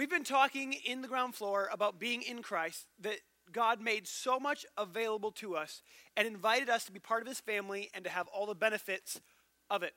[0.00, 3.16] We've been talking in the ground floor about being in Christ, that
[3.52, 5.82] God made so much available to us
[6.16, 9.20] and invited us to be part of his family and to have all the benefits
[9.68, 9.92] of it.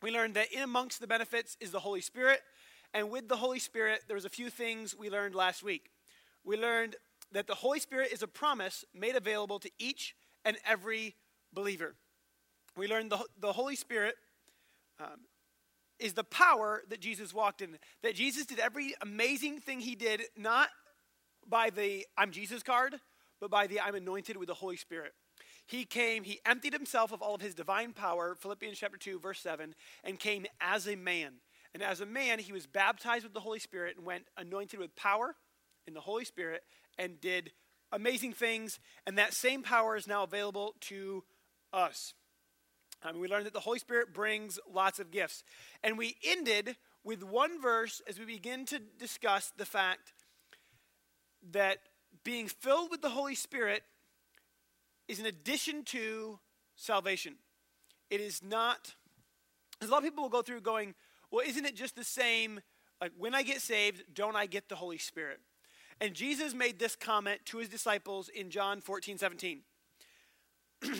[0.00, 2.40] We learned that in amongst the benefits is the Holy Spirit,
[2.94, 5.90] and with the Holy Spirit, there was a few things we learned last week.
[6.42, 6.96] We learned
[7.30, 11.16] that the Holy Spirit is a promise made available to each and every
[11.52, 11.96] believer.
[12.78, 14.14] We learned the, the Holy Spirit
[14.98, 15.20] um,
[15.98, 17.78] is the power that Jesus walked in.
[18.02, 20.68] That Jesus did every amazing thing he did, not
[21.46, 22.96] by the I'm Jesus card,
[23.40, 25.12] but by the I'm anointed with the Holy Spirit.
[25.66, 29.40] He came, he emptied himself of all of his divine power, Philippians chapter 2, verse
[29.40, 31.34] 7, and came as a man.
[31.74, 34.96] And as a man, he was baptized with the Holy Spirit and went anointed with
[34.96, 35.36] power
[35.86, 36.62] in the Holy Spirit
[36.98, 37.52] and did
[37.92, 38.80] amazing things.
[39.06, 41.24] And that same power is now available to
[41.72, 42.14] us.
[43.02, 45.44] Um, we learned that the Holy Spirit brings lots of gifts.
[45.84, 50.12] And we ended with one verse as we begin to discuss the fact
[51.52, 51.78] that
[52.24, 53.82] being filled with the Holy Spirit
[55.06, 56.38] is an addition to
[56.74, 57.36] salvation.
[58.10, 58.94] It is not,
[59.80, 60.94] a lot of people will go through going,
[61.30, 62.60] well, isn't it just the same?
[63.00, 65.38] Like, when I get saved, don't I get the Holy Spirit?
[66.00, 69.60] And Jesus made this comment to his disciples in John 14, 17.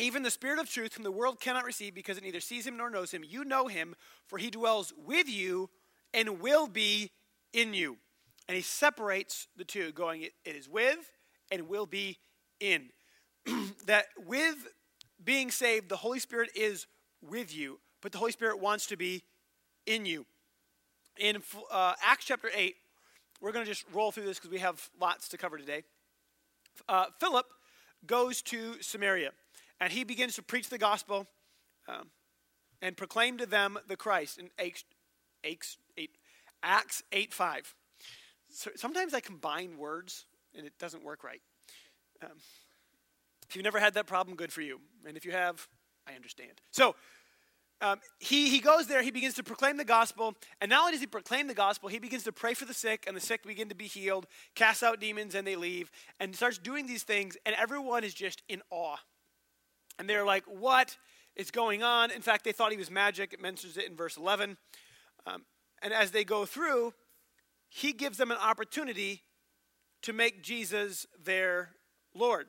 [0.00, 2.76] Even the Spirit of truth, whom the world cannot receive because it neither sees him
[2.76, 3.94] nor knows him, you know him,
[4.26, 5.68] for he dwells with you
[6.14, 7.10] and will be
[7.52, 7.98] in you.
[8.48, 11.10] And he separates the two, going, it is with
[11.50, 12.18] and will be
[12.58, 12.90] in.
[13.86, 14.56] that with
[15.22, 16.86] being saved, the Holy Spirit is
[17.22, 19.22] with you, but the Holy Spirit wants to be
[19.86, 20.26] in you.
[21.18, 22.74] In uh, Acts chapter 8,
[23.40, 25.82] we're going to just roll through this because we have lots to cover today.
[26.88, 27.46] Uh, Philip
[28.06, 29.32] goes to Samaria
[29.80, 31.26] and he begins to preach the gospel
[31.88, 32.08] um,
[32.82, 34.84] and proclaim to them the Christ in Acts,
[35.44, 36.10] Acts 8,
[36.62, 37.74] Acts 8 5.
[38.52, 41.40] So sometimes I combine words and it doesn't work right.
[42.22, 42.36] Um,
[43.48, 44.80] if you've never had that problem, good for you.
[45.06, 45.66] And if you have,
[46.06, 46.60] I understand.
[46.70, 46.94] So
[47.80, 51.00] um, he, he goes there, he begins to proclaim the gospel, and not only does
[51.00, 53.70] he proclaim the gospel, he begins to pray for the sick, and the sick begin
[53.70, 57.56] to be healed, cast out demons, and they leave, and starts doing these things, and
[57.56, 58.98] everyone is just in awe.
[60.00, 60.96] And they're like, What
[61.36, 62.10] is going on?
[62.10, 63.34] In fact, they thought he was magic.
[63.34, 64.56] It mentions it in verse 11.
[65.26, 65.44] Um,
[65.82, 66.94] and as they go through,
[67.68, 69.22] he gives them an opportunity
[70.02, 71.72] to make Jesus their
[72.14, 72.46] Lord.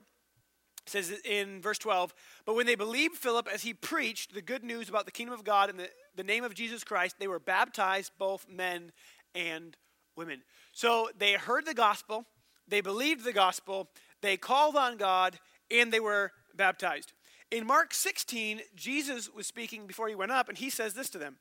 [0.87, 2.13] It says in verse 12,
[2.45, 5.43] but when they believed Philip as he preached the good news about the kingdom of
[5.43, 8.93] God in the, the name of Jesus Christ, they were baptized, both men
[9.35, 9.75] and
[10.15, 10.41] women.
[10.71, 12.25] So they heard the gospel,
[12.65, 13.89] they believed the gospel,
[14.21, 15.37] they called on God,
[15.69, 17.11] and they were baptized.
[17.51, 21.17] In Mark 16, Jesus was speaking before he went up, and he says this to
[21.17, 21.37] them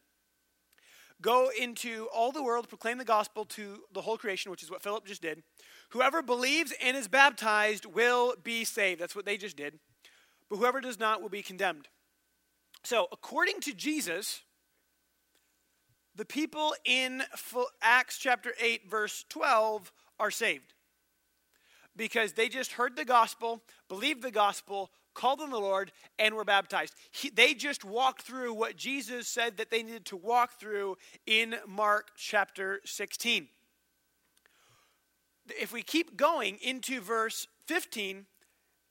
[1.22, 4.82] Go into all the world, proclaim the gospel to the whole creation, which is what
[4.82, 5.42] Philip just did.
[5.90, 9.00] Whoever believes and is baptized will be saved.
[9.00, 9.78] That's what they just did.
[10.48, 11.88] But whoever does not will be condemned.
[12.82, 14.40] So, according to Jesus,
[16.16, 17.22] the people in
[17.82, 20.74] Acts chapter 8, verse 12, are saved
[21.96, 26.44] because they just heard the gospel, believed the gospel, called on the Lord, and were
[26.44, 26.94] baptized.
[27.10, 31.56] He, they just walked through what Jesus said that they needed to walk through in
[31.68, 33.46] Mark chapter 16.
[35.60, 38.24] If we keep going into verse 15,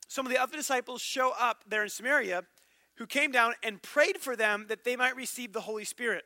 [0.07, 2.43] some of the other disciples show up there in Samaria
[2.97, 6.25] who came down and prayed for them that they might receive the Holy Spirit.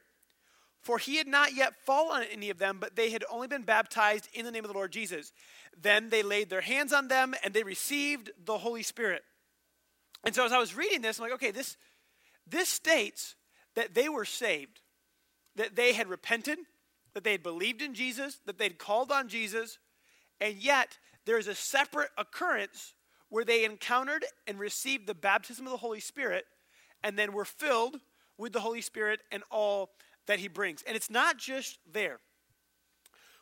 [0.81, 3.62] For he had not yet fallen on any of them, but they had only been
[3.62, 5.31] baptized in the name of the Lord Jesus.
[5.81, 9.24] Then they laid their hands on them and they received the Holy Spirit.
[10.23, 11.78] And so as I was reading this, I'm like, okay, this,
[12.47, 13.35] this states
[13.75, 14.81] that they were saved,
[15.56, 16.59] that they had repented,
[17.13, 19.79] that they had believed in Jesus, that they'd called on Jesus,
[20.39, 22.94] and yet there's a separate occurrence
[23.29, 26.45] where they encountered and received the baptism of the Holy Spirit
[27.03, 27.97] and then were filled
[28.38, 29.91] with the Holy Spirit and all
[30.28, 30.83] that he brings.
[30.83, 32.19] And it's not just there.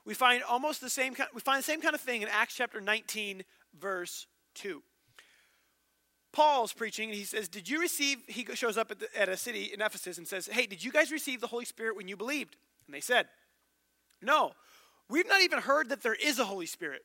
[0.06, 2.56] We find almost the same kind, we find the same kind of thing in Acts
[2.56, 3.44] chapter 19
[3.80, 4.82] verse 2.
[6.34, 8.20] Paul's preaching and he says, Did you receive?
[8.28, 10.92] He shows up at, the, at, a city in Ephesus and says, Hey, did you
[10.92, 12.56] guys receive the Holy Spirit when you believed?
[12.88, 13.28] And they said,
[14.22, 14.52] No.
[15.10, 17.02] We've not even heard that there is a Holy Spirit.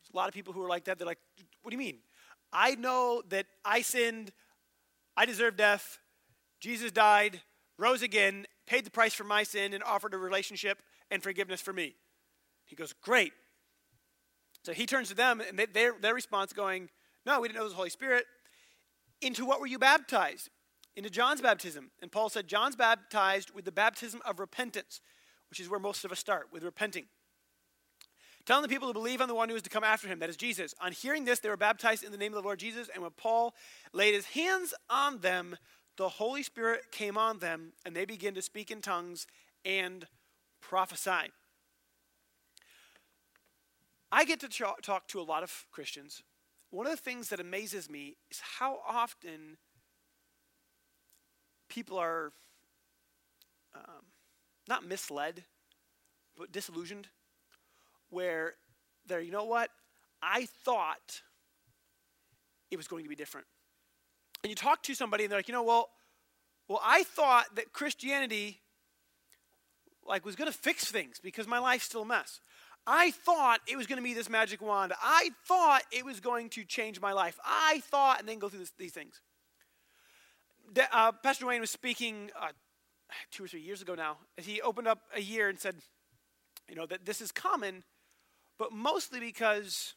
[0.00, 0.98] There's a lot of people who are like that.
[0.98, 1.18] They're like,
[1.62, 1.98] What do you mean?
[2.52, 4.30] I know that I sinned,
[5.16, 5.98] I deserve death,
[6.60, 7.40] Jesus died,
[7.78, 11.72] rose again, paid the price for my sin, and offered a relationship and forgiveness for
[11.72, 11.96] me.
[12.66, 13.32] He goes, Great.
[14.64, 16.88] So he turns to them, and they, their, their response going,
[17.26, 18.26] No, we didn't know it was the Holy Spirit.
[19.22, 20.50] Into what were you baptized?
[20.96, 21.90] Into John's baptism.
[22.02, 25.00] And Paul said, John's baptized with the baptism of repentance,
[25.48, 27.06] which is where most of us start with repenting.
[28.44, 30.28] Telling the people to believe on the one who is to come after him, that
[30.28, 30.74] is Jesus.
[30.80, 33.12] On hearing this, they were baptized in the name of the Lord Jesus, and when
[33.12, 33.54] Paul
[33.92, 35.56] laid his hands on them,
[35.96, 39.28] the Holy Spirit came on them, and they began to speak in tongues
[39.64, 40.06] and
[40.60, 41.30] prophesy.
[44.10, 46.22] I get to talk to a lot of Christians.
[46.72, 49.58] One of the things that amazes me is how often
[51.68, 52.32] people are
[53.74, 54.06] um,
[54.66, 55.44] not misled,
[56.34, 57.08] but disillusioned
[58.08, 58.54] where
[59.06, 59.68] they're, you know what?
[60.22, 61.20] I thought
[62.70, 63.46] it was going to be different.
[64.42, 65.90] And you talk to somebody and they're like, you know, well,
[66.68, 68.62] well, I thought that Christianity
[70.06, 72.40] like was going to fix things because my life's still a mess.
[72.86, 74.92] I thought it was going to be this magic wand.
[75.02, 77.38] I thought it was going to change my life.
[77.44, 79.20] I thought, and then go through this, these things.
[80.92, 82.48] Uh, Pastor Wayne was speaking uh,
[83.30, 84.16] two or three years ago now.
[84.36, 85.76] He opened up a year and said,
[86.68, 87.84] you know, that this is common
[88.62, 89.94] but mostly because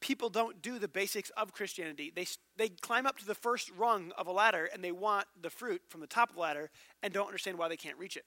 [0.00, 2.12] people don't do the basics of Christianity.
[2.14, 2.26] They,
[2.56, 5.82] they climb up to the first rung of a ladder and they want the fruit
[5.88, 6.70] from the top of the ladder
[7.02, 8.24] and don't understand why they can't reach it.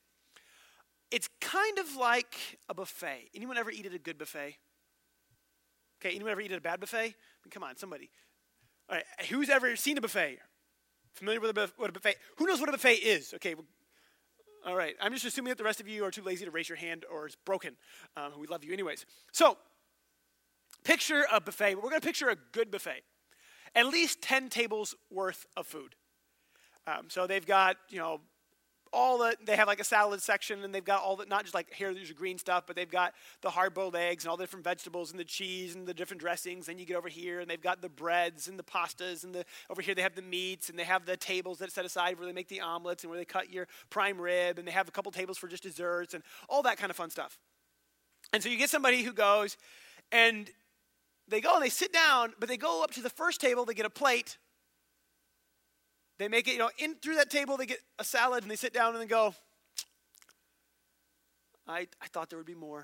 [1.11, 2.35] It's kind of like
[2.69, 3.29] a buffet.
[3.33, 4.57] Anyone ever eat at a good buffet?
[5.99, 6.97] Okay, anyone ever eat at a bad buffet?
[6.97, 8.09] I mean, come on, somebody.
[8.89, 10.39] All right, who's ever seen a buffet?
[11.13, 12.15] Familiar with a, what a buffet?
[12.37, 13.33] Who knows what a buffet is?
[13.33, 13.55] Okay,
[14.67, 14.95] all right.
[15.01, 17.05] I'm just assuming that the rest of you are too lazy to raise your hand
[17.09, 17.77] or it's broken.
[18.17, 19.05] Um, we love you anyways.
[19.31, 19.57] So,
[20.83, 21.75] picture a buffet.
[21.75, 23.03] We're going to picture a good buffet.
[23.75, 25.95] At least 10 tables worth of food.
[26.85, 28.19] Um, so they've got, you know,
[28.93, 31.53] all the they have like a salad section and they've got all the not just
[31.53, 34.37] like here there's your green stuff but they've got the hard boiled eggs and all
[34.37, 37.39] the different vegetables and the cheese and the different dressings and you get over here
[37.39, 40.21] and they've got the breads and the pastas and the over here they have the
[40.21, 43.11] meats and they have the tables that set aside where they make the omelets and
[43.11, 46.13] where they cut your prime rib and they have a couple tables for just desserts
[46.13, 47.39] and all that kind of fun stuff.
[48.33, 49.57] And so you get somebody who goes
[50.11, 50.49] and
[51.27, 53.73] they go and they sit down but they go up to the first table they
[53.73, 54.37] get a plate
[56.17, 58.55] they make it, you know, in through that table, they get a salad and they
[58.55, 59.35] sit down and they go,
[61.67, 62.79] I, I thought there would be more.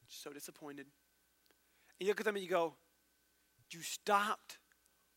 [0.00, 0.86] I'm so disappointed.
[1.98, 2.74] And you look at them and you go,
[3.70, 4.58] You stopped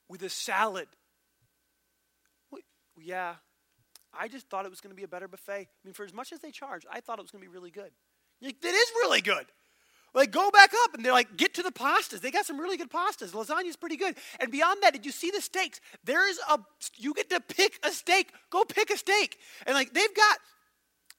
[0.09, 0.87] with a salad.
[2.51, 2.61] Well,
[2.99, 3.35] yeah,
[4.13, 5.51] I just thought it was going to be a better buffet.
[5.53, 7.53] I mean, for as much as they charge, I thought it was going to be
[7.53, 7.91] really good.
[8.39, 9.45] You're like, that is really good.
[10.13, 12.19] Like, go back up and they're like, get to the pastas.
[12.19, 13.31] They got some really good pastas.
[13.31, 14.15] Lasagna's pretty good.
[14.39, 15.79] And beyond that, did you see the steaks?
[16.03, 16.59] There's a,
[16.97, 18.31] you get to pick a steak.
[18.49, 19.37] Go pick a steak.
[19.65, 20.37] And like, they've got,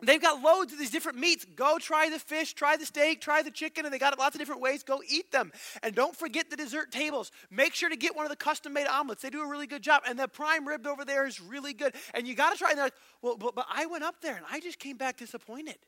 [0.03, 1.47] they've got loads of these different meats.
[1.57, 4.35] Go try the fish, try the steak, try the chicken, and they got it lots
[4.35, 4.83] of different ways.
[4.83, 5.53] Go eat them.
[5.83, 7.33] And don't forget the dessert tables.
[7.51, 9.23] Make sure to get one of the custom made omelets.
[9.23, 10.03] They do a really good job.
[10.07, 11.95] And the prime rib over there is really good.
[12.13, 12.71] And you got to try.
[12.71, 15.17] And they're like, well, but, but I went up there and I just came back
[15.17, 15.79] disappointed.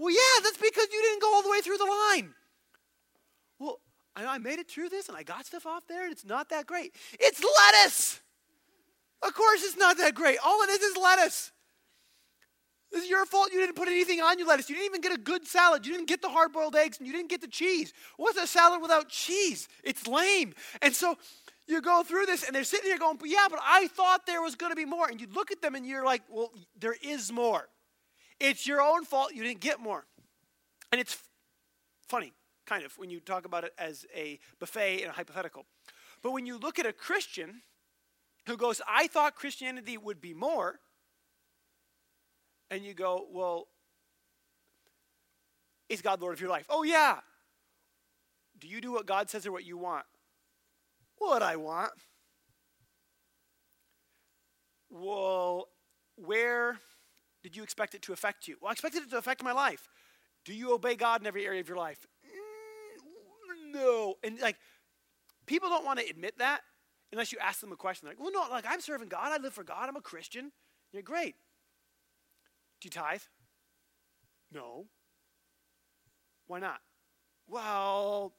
[0.00, 2.32] Well, yeah, that's because you didn't go all the way through the line.
[3.58, 3.80] Well,
[4.16, 6.66] I made it through this and I got stuff off there and it's not that
[6.66, 6.94] great.
[7.20, 8.18] It's lettuce.
[9.20, 10.38] Of course, it's not that great.
[10.42, 11.52] All it is is lettuce.
[12.90, 14.70] This is your fault you didn't put anything on your lettuce.
[14.70, 15.84] You didn't even get a good salad.
[15.84, 17.92] You didn't get the hard boiled eggs and you didn't get the cheese.
[18.16, 19.68] What's a salad without cheese?
[19.84, 20.54] It's lame.
[20.80, 21.18] And so
[21.66, 24.40] you go through this and they're sitting here going, but yeah, but I thought there
[24.40, 25.10] was going to be more.
[25.10, 27.68] And you look at them and you're like, well, there is more.
[28.40, 30.06] It's your own fault you didn't get more.
[30.90, 31.16] And it's
[32.08, 32.32] funny,
[32.66, 35.66] kind of, when you talk about it as a buffet and a hypothetical.
[36.22, 37.62] But when you look at a Christian
[38.46, 40.80] who goes, I thought Christianity would be more,
[42.70, 43.68] and you go, well,
[45.88, 46.66] is God Lord of your life?
[46.68, 47.18] Oh, yeah.
[48.58, 50.04] Do you do what God says or what you want?
[51.18, 51.92] What I want.
[54.88, 55.68] Well,
[56.16, 56.78] where
[57.42, 58.56] did you expect it to affect you?
[58.60, 59.88] Well, I expected it to affect my life.
[60.44, 62.06] Do you obey God in every area of your life?
[62.26, 64.14] Mm, no.
[64.22, 64.56] And like,
[65.46, 66.60] people don't want to admit that
[67.12, 68.06] unless you ask them a question.
[68.06, 69.32] They're like, well, no, like I'm serving God.
[69.32, 69.88] I live for God.
[69.88, 70.52] I'm a Christian.
[70.92, 71.34] You're great.
[72.80, 73.22] Do you tithe?
[74.52, 74.86] No.
[76.46, 76.80] Why not?
[77.48, 78.32] Well,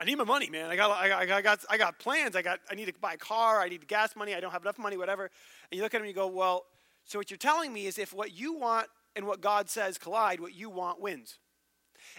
[0.00, 0.70] I need my money, man.
[0.70, 2.36] I got, I got, I got, I got plans.
[2.36, 3.60] I got, I need to buy a car.
[3.60, 4.34] I need gas money.
[4.34, 5.30] I don't have enough money, whatever.
[5.70, 6.66] And you look at them and you go, well,
[7.06, 10.40] so, what you're telling me is if what you want and what God says collide,
[10.40, 11.38] what you want wins.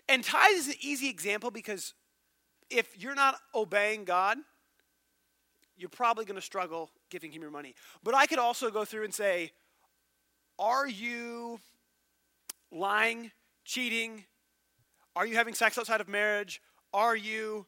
[0.07, 1.93] And tithe is an easy example because
[2.69, 4.37] if you're not obeying God,
[5.75, 7.75] you're probably going to struggle giving Him your money.
[8.01, 9.51] But I could also go through and say,
[10.57, 11.59] Are you
[12.71, 13.31] lying,
[13.65, 14.23] cheating?
[15.17, 16.61] Are you having sex outside of marriage?
[16.93, 17.65] Are you.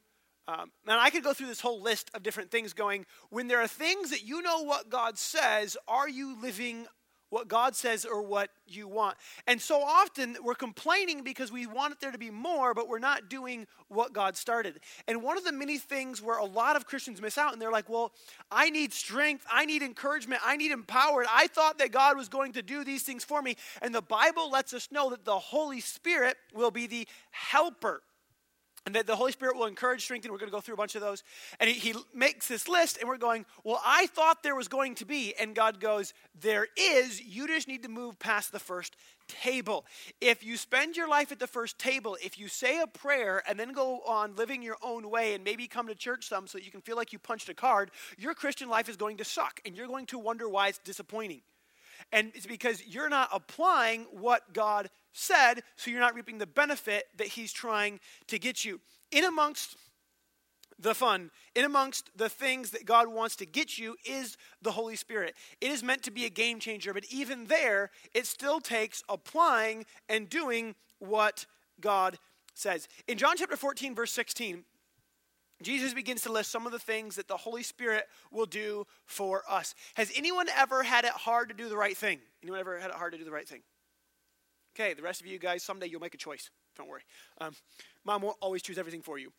[0.48, 3.62] Um, and I could go through this whole list of different things going, when there
[3.62, 6.88] are things that you know what God says, are you living
[7.30, 9.18] what God says or what you want.
[9.48, 13.30] And so often we're complaining because we want there to be more, but we're not
[13.30, 14.80] doing what God started.
[15.08, 17.72] And one of the many things where a lot of Christians miss out, and they're
[17.72, 18.12] like, well,
[18.52, 21.26] I need strength, I need encouragement, I need empowered.
[21.30, 23.58] I thought that God was going to do these things for me.
[23.82, 28.02] And the Bible lets us know that the Holy Spirit will be the helper
[28.86, 30.32] and that the Holy Spirit will encourage, strengthen.
[30.32, 31.24] We're going to go through a bunch of those.
[31.60, 34.96] And he, he, makes this list, and we're going, Well, I thought there was going
[34.96, 35.34] to be.
[35.40, 37.22] And God goes, There is.
[37.22, 38.96] You just need to move past the first
[39.28, 39.86] table.
[40.22, 43.60] If you spend your life at the first table, if you say a prayer and
[43.60, 46.72] then go on living your own way and maybe come to church some so you
[46.72, 49.76] can feel like you punched a card, your Christian life is going to suck, and
[49.76, 51.42] you're going to wonder why it's disappointing.
[52.12, 57.06] And it's because you're not applying what God said, so you're not reaping the benefit
[57.18, 58.80] that He's trying to get you.
[59.12, 59.76] In amongst
[60.80, 64.96] the fun, in amongst the things that God wants to get you, is the Holy
[64.96, 65.36] Spirit.
[65.60, 69.86] It is meant to be a game changer, but even there, it still takes applying
[70.08, 71.46] and doing what
[71.82, 72.18] God
[72.54, 72.88] says.
[73.08, 74.64] In John chapter 14, verse 16,
[75.62, 79.44] Jesus begins to list some of the things that the Holy Spirit will do for
[79.50, 79.76] us.
[79.96, 82.20] Has anyone ever had it hard to do the right thing?
[82.42, 83.62] Anyone ever had it hard to do the right thing?
[84.76, 86.50] Okay, the rest of you guys, someday you'll make a choice.
[86.78, 87.02] Don't worry.
[87.42, 87.54] Um,
[88.06, 89.32] Mom won't always choose everything for you.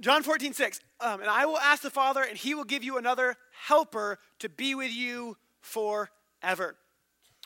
[0.00, 0.80] John 14, 6.
[1.00, 4.48] Um, and I will ask the Father, and he will give you another helper to
[4.48, 6.76] be with you forever.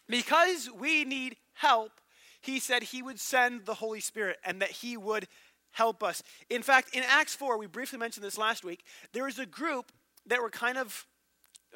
[0.08, 1.92] Because we need help,
[2.40, 5.28] he said he would send the Holy Spirit and that he would
[5.72, 6.22] help us.
[6.48, 9.92] In fact, in Acts 4, we briefly mentioned this last week, there was a group
[10.26, 11.06] that were kind of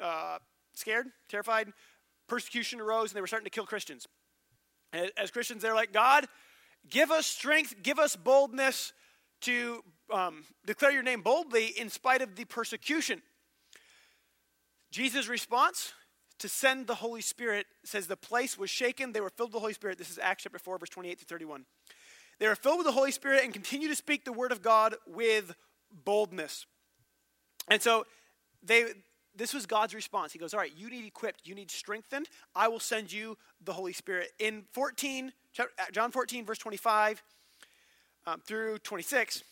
[0.01, 0.37] uh,
[0.73, 1.71] scared, terrified.
[2.27, 4.07] Persecution arose, and they were starting to kill Christians.
[4.91, 6.25] And as Christians, they're like, God,
[6.89, 8.93] give us strength, give us boldness
[9.41, 13.21] to um, declare your name boldly in spite of the persecution.
[14.91, 15.93] Jesus' response
[16.39, 19.59] to send the Holy Spirit says the place was shaken, they were filled with the
[19.59, 19.97] Holy Spirit.
[19.97, 21.65] This is Acts chapter 4, verse 28 to 31.
[22.39, 24.95] They are filled with the Holy Spirit and continue to speak the word of God
[25.07, 25.55] with
[26.03, 26.65] boldness.
[27.69, 28.05] And so
[28.63, 28.85] they
[29.37, 30.31] this was God's response.
[30.31, 32.27] He goes, All right, you need equipped, you need strengthened.
[32.55, 34.31] I will send you the Holy Spirit.
[34.39, 35.31] In 14,
[35.91, 37.21] John 14, verse 25
[38.27, 39.43] um, through 26,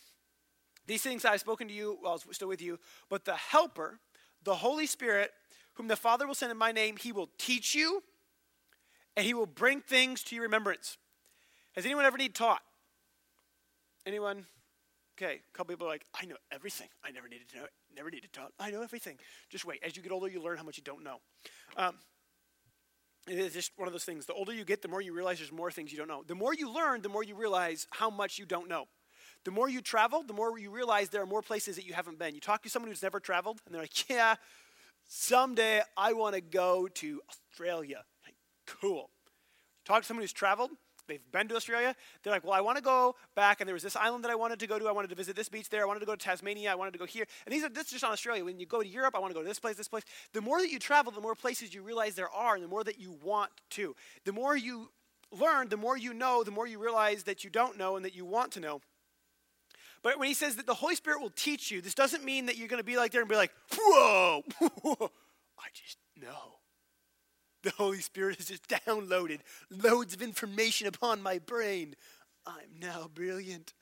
[0.88, 3.36] these things I have spoken to you while I was still with you, but the
[3.36, 4.00] Helper,
[4.44, 5.32] the Holy Spirit,
[5.76, 8.04] whom the Father will send in my name, he will teach you
[9.16, 10.98] and he will bring things to your remembrance.
[11.76, 12.62] Has anyone ever need taught?
[14.06, 14.46] Anyone?
[15.18, 16.88] Okay, a couple people are like, I know everything.
[17.04, 17.72] I never needed to know it.
[17.96, 18.52] Never needed to talk.
[18.60, 19.18] I know everything.
[19.50, 19.80] Just wait.
[19.84, 21.18] As you get older, you learn how much you don't know.
[21.78, 21.96] Um,
[23.28, 24.26] it is just one of those things.
[24.26, 26.24] The older you get, the more you realize there's more things you don't know.
[26.26, 28.86] The more you learn, the more you realize how much you don't know.
[29.46, 32.18] The more you travel, the more you realize there are more places that you haven't
[32.18, 32.34] been.
[32.34, 34.36] You talk to someone who's never traveled, and they're like, Yeah,
[35.08, 38.04] someday I want to go to Australia.
[38.26, 39.10] Like, cool.
[39.86, 40.72] Talk to someone who's traveled,
[41.08, 41.96] they've been to Australia.
[42.22, 44.36] They're like, well, I want to go back, and there was this island that I
[44.36, 44.88] wanted to go to.
[44.88, 45.84] I wanted to visit this beach there.
[45.84, 46.72] I wanted to go to Tasmania.
[46.72, 47.26] I wanted to go here.
[47.46, 48.44] And these are this is just on Australia.
[48.46, 50.04] When you go to Europe, I want to go to this place, this place.
[50.34, 52.84] The more that you travel, the more places you realize there are, and the more
[52.84, 53.96] that you want to.
[54.26, 54.90] The more you
[55.32, 58.16] learn, the more you know, the more you realize that you don't know and that
[58.16, 58.82] you want to know.
[60.02, 62.58] But when he says that the Holy Spirit will teach you, this doesn't mean that
[62.58, 66.60] you're going to be like there and be like, whoa, I just know
[67.64, 69.40] the Holy Spirit has just downloaded
[69.70, 71.96] loads of information upon my brain.
[72.46, 73.74] I'm now brilliant.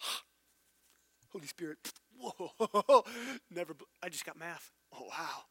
[1.32, 1.78] Holy Spirit,
[2.18, 3.04] whoa,
[3.50, 4.70] never, I just got math.
[4.92, 5.42] Oh, wow,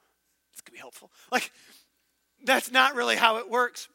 [0.53, 1.11] this could be helpful.
[1.31, 1.51] Like,
[2.45, 3.89] that's not really how it works.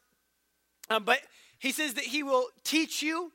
[0.90, 1.20] Um, but
[1.58, 3.32] he says that he will teach you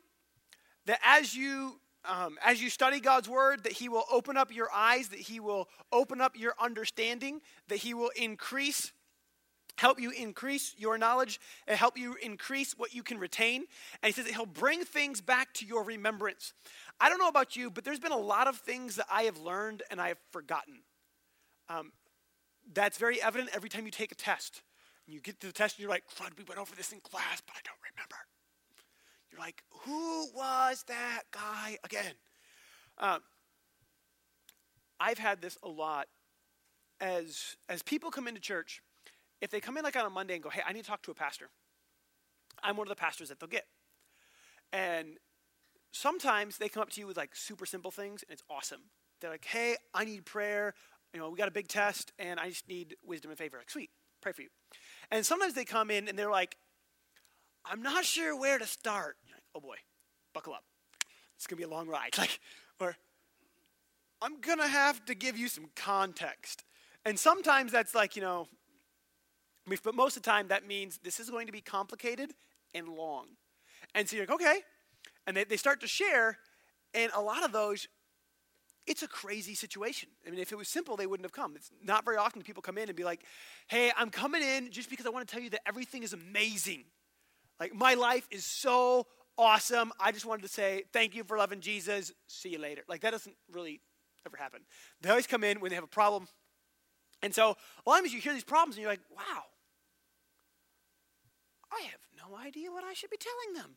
[0.86, 4.68] that as you um, as you study God's word, that He will open up your
[4.74, 7.40] eyes, that He will open up your understanding,
[7.70, 8.92] that He will increase
[9.78, 13.66] help you increase your knowledge and help you increase what you can retain.
[14.02, 16.54] And he says that he'll bring things back to your remembrance.
[17.00, 19.38] I don't know about you, but there's been a lot of things that I have
[19.38, 20.82] learned and I have forgotten.
[21.70, 21.92] Um,
[22.74, 24.62] that's very evident every time you take a test.
[25.06, 27.00] And you get to the test and you're like, Crud, we went over this in
[27.00, 28.16] class, but I don't remember.
[29.32, 32.14] You're like, who was that guy again?
[33.00, 33.22] Um,
[35.00, 36.08] I've had this a lot
[37.02, 38.82] as as people come into church
[39.44, 41.04] if they come in like on a Monday and go, hey, I need to talk
[41.04, 41.50] to a pastor,
[42.64, 43.66] I'm one of the pastors that they'll get.
[44.72, 45.18] And
[45.92, 48.80] sometimes they come up to you with like super simple things and it's awesome.
[49.20, 50.74] They're like, hey, I need prayer.
[51.14, 53.58] You know, we got a big test and I just need wisdom and favor.
[53.58, 53.90] Like, sweet,
[54.22, 54.48] pray for you.
[55.12, 56.56] And sometimes they come in and they're like,
[57.66, 59.18] I'm not sure where to start.
[59.30, 59.76] Like, oh boy,
[60.34, 60.64] buckle up.
[61.36, 62.16] It's to be a long ride.
[62.18, 62.40] Like,
[62.80, 62.96] or
[64.22, 66.64] I'm to have to give you some context.
[67.04, 68.48] And sometimes that's like, you know,
[69.84, 72.34] But most of the time, that means this is going to be complicated
[72.74, 73.28] and long.
[73.96, 74.60] And so you're like, okay.
[75.26, 76.38] And they, they start to share,
[76.94, 77.88] and a lot of those,
[78.86, 80.10] it's a crazy situation.
[80.28, 81.56] I mean, if it was simple, they wouldn't have come.
[81.56, 83.22] It's not very often people come in and be like,
[83.68, 86.84] hey, I'm coming in just because I want to tell you that everything is amazing.
[87.60, 89.94] Like, my life is so awesome.
[90.00, 92.12] I just wanted to say thank you for loving Jesus.
[92.28, 92.82] See you later.
[92.90, 93.80] Like, that doesn't really
[94.26, 94.62] ever happen.
[95.02, 96.28] They always come in when they have a problem.
[97.22, 97.56] And so,
[97.86, 99.44] a lot of times you hear these problems and you're like, wow,
[101.74, 103.76] I have no idea what I should be telling them.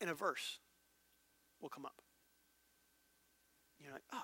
[0.00, 0.58] And a verse
[1.60, 2.02] will come up.
[3.80, 4.22] You're like, oh,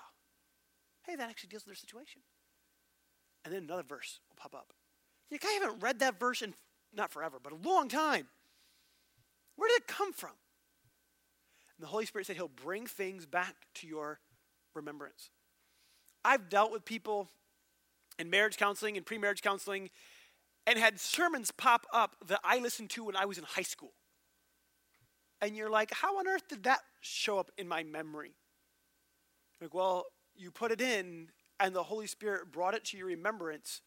[1.03, 2.21] hey, that actually deals with their situation.
[3.43, 4.73] And then another verse will pop up.
[5.29, 6.53] You're like, I haven't read that verse in
[6.93, 8.27] not forever, but a long time.
[9.55, 10.31] Where did it come from?
[11.77, 14.19] And the Holy Spirit said He'll bring things back to your
[14.73, 15.29] remembrance.
[16.23, 17.29] I've dealt with people
[18.19, 19.89] in marriage counseling and pre marriage counseling
[20.67, 23.93] and had sermons pop up that I listened to when I was in high school.
[25.41, 28.35] And you're like, how on earth did that show up in my memory?
[29.59, 33.81] Like, well, you put it in, and the Holy Spirit brought it to your remembrance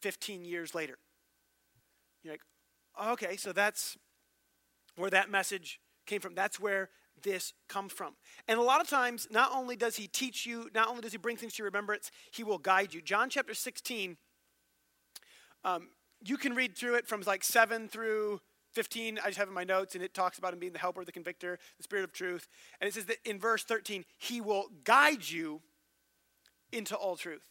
[0.00, 0.98] 15 years later.
[2.22, 2.42] You're like,
[3.10, 3.96] okay, so that's
[4.96, 6.34] where that message came from.
[6.34, 6.90] That's where
[7.22, 8.14] this comes from.
[8.48, 11.18] And a lot of times, not only does he teach you, not only does he
[11.18, 13.00] bring things to your remembrance, he will guide you.
[13.00, 14.16] John chapter 16,
[15.64, 15.88] um,
[16.24, 18.40] you can read through it from like 7 through
[18.72, 19.18] 15.
[19.18, 21.12] I just have in my notes, and it talks about him being the helper, the
[21.12, 22.48] convictor, the spirit of truth.
[22.80, 25.60] And it says that in verse 13, he will guide you
[26.72, 27.50] into all truth.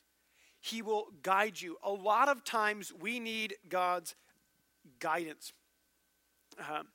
[0.60, 1.78] He will guide you.
[1.84, 4.16] A lot of times we need God's
[5.00, 5.54] guidance.
[6.60, 6.88] Um,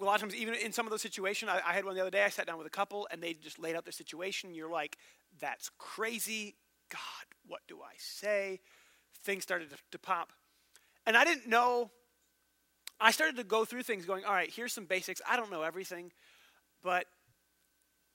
[0.00, 2.00] a lot of times, even in some of those situations, I, I, had one the
[2.00, 2.24] other day.
[2.24, 4.54] I sat down with a couple, and they just laid out their situation.
[4.54, 4.96] You're like,
[5.40, 6.56] "That's crazy,
[6.90, 7.00] God.
[7.46, 8.60] What do I say?"
[9.24, 10.32] Things started to, to pop,
[11.06, 11.90] and I didn't know.
[12.98, 15.20] I started to go through things, going, "All right, here's some basics.
[15.28, 16.12] I don't know everything,
[16.82, 17.06] but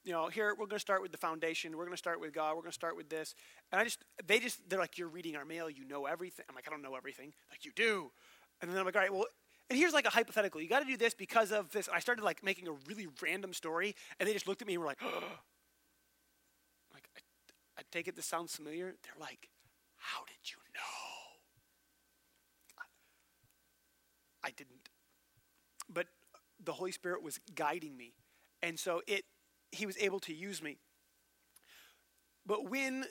[0.03, 1.75] you know, here we're going to start with the foundation.
[1.75, 2.55] We're going to start with God.
[2.55, 3.35] We're going to start with this."
[3.71, 5.69] And I just, they just, they're like, "You're reading our mail.
[5.69, 8.11] You know everything." I'm like, "I don't know everything." Like you do.
[8.61, 9.25] And then I'm like, all right, well,
[9.69, 10.61] and here's like a hypothetical.
[10.61, 11.89] You got to do this because of this.
[11.91, 14.81] I started like making a really random story, and they just looked at me and
[14.81, 15.01] were like,
[16.93, 18.95] like, I, I take it this sounds familiar.
[19.03, 19.49] They're like,
[19.97, 20.81] how did you know?
[24.45, 24.89] I, didn't.
[25.89, 26.07] But
[26.63, 28.13] the Holy Spirit was guiding me,
[28.61, 29.25] and so it,
[29.71, 30.77] He was able to use me.
[32.45, 33.05] But when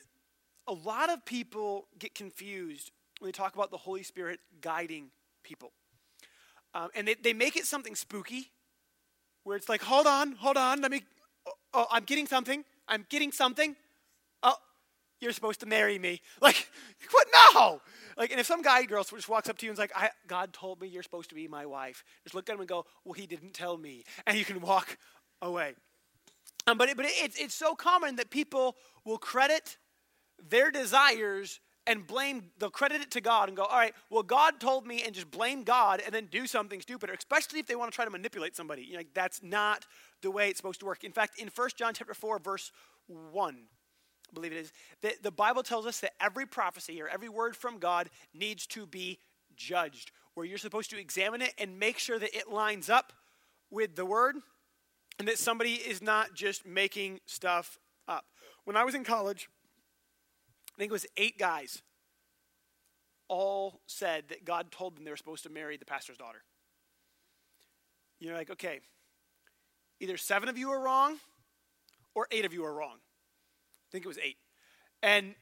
[0.67, 5.11] a lot of people get confused when they talk about the Holy Spirit guiding
[5.43, 5.73] people.
[6.75, 8.51] Um, and they, they make it something spooky,
[9.45, 11.03] where it's like, hold on, hold on, let me,
[11.47, 13.77] oh, oh, I'm getting something, I'm getting something.
[14.43, 14.55] Oh,
[15.25, 16.21] you're supposed to marry me.
[16.41, 16.69] Like,
[17.11, 17.27] what?
[17.55, 17.81] No!
[18.17, 20.11] Like, and if some guy girl just walks up to you and is like, I
[20.27, 22.85] God told me you're supposed to be my wife, just look at him and go,
[23.05, 24.05] well, he didn't tell me.
[24.27, 24.99] And you can walk
[25.43, 25.75] away.
[26.67, 29.79] Um, but it, but it, it's, it's so common that people will credit
[30.49, 34.59] their desires and blame, they'll credit it to God and go, all right, well, God
[34.59, 37.91] told me, and just blame God and then do something stupid, especially if they want
[37.91, 38.83] to try to manipulate somebody.
[38.83, 39.85] You know, like, that's not
[40.23, 41.05] the way it's supposed to work.
[41.05, 42.73] In fact, in 1 John chapter 4, verse
[43.07, 43.57] 1,
[44.31, 47.57] I believe it is, that the Bible tells us that every prophecy or every word
[47.57, 49.19] from God needs to be
[49.57, 53.13] judged, where you're supposed to examine it and make sure that it lines up
[53.71, 54.37] with the word
[55.19, 58.25] and that somebody is not just making stuff up.
[58.65, 59.49] When I was in college,
[60.75, 61.83] I think it was eight guys,
[63.29, 66.43] all said that God told them they were supposed to marry the pastor's daughter.
[68.19, 68.81] You're like, okay,
[70.01, 71.19] either seven of you are wrong
[72.15, 72.99] or eight of you are wrong.
[73.95, 74.39] I think it was eight.
[75.03, 75.35] And,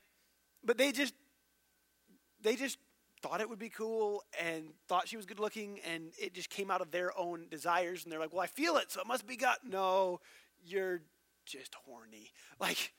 [0.62, 1.14] but they just,
[2.42, 2.78] they just
[3.22, 6.70] thought it would be cool and thought she was good looking and it just came
[6.70, 9.28] out of their own desires and they're like well i feel it so it must
[9.28, 10.18] be god no
[10.64, 11.00] you're
[11.46, 12.92] just horny like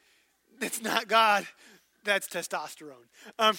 [0.62, 1.46] it's not god
[2.04, 3.08] that's testosterone.
[3.40, 3.58] Um,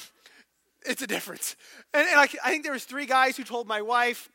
[0.87, 1.57] it's a difference.
[1.93, 4.29] And, and I, I, think there was three guys who told my wife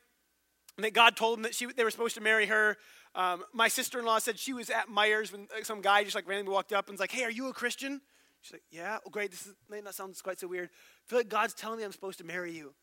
[0.84, 2.78] that God told them that she, they were supposed to marry her.
[3.16, 6.74] Um, my sister-in-law said she was at Myers when some guy just like randomly walked
[6.74, 8.02] up and was like, "Hey, are you a Christian?"
[8.42, 9.32] She's like, "Yeah." Oh, great.
[9.32, 10.70] This is, may not sound quite so weird.
[10.70, 12.74] I feel like God's telling me I'm supposed to marry you.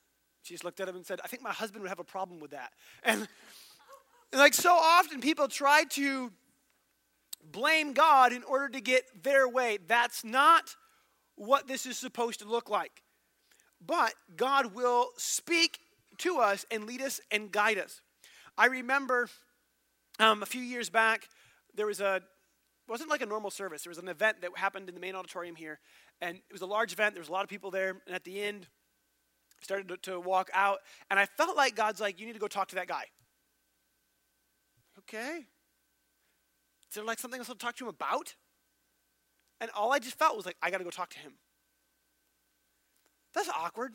[0.42, 2.40] She just looked at him and said, "I think my husband would have a problem
[2.40, 2.72] with that."
[3.04, 3.28] And,
[4.32, 6.32] and like so often, people try to
[7.52, 9.78] blame God in order to get their way.
[9.86, 10.74] That's not
[11.36, 13.02] what this is supposed to look like.
[13.84, 15.78] But God will speak
[16.18, 18.00] to us and lead us and guide us.
[18.58, 19.28] I remember
[20.18, 21.28] um, a few years back,
[21.74, 22.22] there was a,
[22.88, 23.82] wasn't like a normal service.
[23.82, 25.80] There was an event that happened in the main auditorium here,
[26.20, 27.14] and it was a large event.
[27.14, 28.68] There was a lot of people there, and at the end,
[29.60, 30.78] started to, to walk out,
[31.10, 33.04] and I felt like God's like, "You need to go talk to that guy."
[35.00, 35.46] Okay.
[36.88, 38.34] Is there like something else to talk to him about?
[39.60, 41.34] And all I just felt was like, I got to go talk to him.
[43.34, 43.92] That's awkward.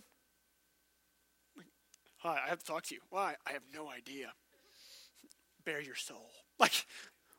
[2.23, 3.01] Hi, I have to talk to you.
[3.09, 3.35] Why?
[3.47, 4.31] I have no idea.
[5.65, 6.29] Bare your soul.
[6.59, 6.85] Like,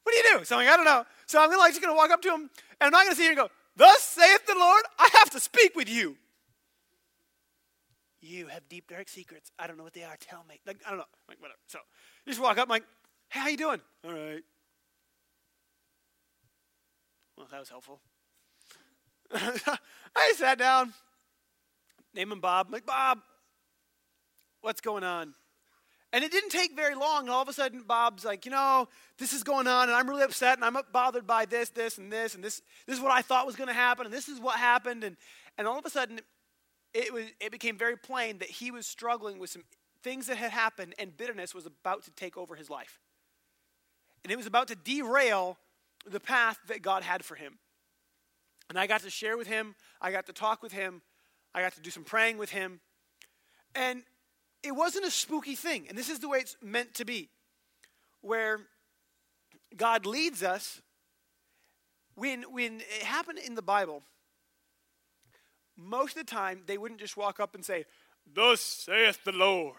[0.03, 0.45] what do you do?
[0.45, 1.05] So I'm like, I don't know.
[1.27, 3.15] So I'm like, just going to walk up to him, and I'm not going to
[3.15, 6.17] sit here and go, Thus saith the Lord, I have to speak with you.
[8.21, 9.53] You have deep, dark secrets.
[9.61, 10.17] I don't know what they are.
[10.19, 10.61] Tell me.
[10.67, 11.05] Like, I don't know.
[11.29, 11.59] Like, whatever.
[11.69, 11.79] So
[12.27, 12.85] you just walk up, I'm like,
[13.29, 13.81] hey, how you doing?
[14.05, 14.43] All right.
[17.37, 18.01] Well, that was helpful.
[19.33, 20.93] I sat down,
[22.13, 22.67] name him Bob.
[22.67, 23.21] I'm like, Bob,
[24.63, 25.35] what's going on?
[26.13, 27.23] And it didn't take very long.
[27.23, 30.09] And all of a sudden, Bob's like, you know, this is going on, and I'm
[30.09, 32.61] really upset, and I'm bothered by this, this, and this, and this.
[32.87, 35.05] This is what I thought was going to happen, and this is what happened.
[35.05, 35.17] And,
[35.57, 36.21] and all of a sudden,
[36.93, 39.65] it, was, it became very plain that he was struggling with some
[40.03, 43.01] things that had happened, and bitterness was about to take over his life.
[44.23, 45.59] And it was about to derail
[46.07, 47.59] the path that God had for him.
[48.69, 51.03] And I got to share with him, I got to talk with him,
[51.55, 52.81] I got to do some praying with him.
[53.75, 54.03] And
[54.63, 55.87] it wasn't a spooky thing.
[55.89, 57.29] And this is the way it's meant to be,
[58.21, 58.61] where
[59.77, 60.81] God leads us.
[62.15, 64.03] When, when it happened in the Bible,
[65.77, 67.87] most of the time they wouldn't just walk up and say,
[68.33, 69.77] Thus saith the Lord.